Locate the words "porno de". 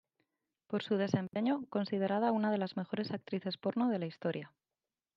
3.59-3.99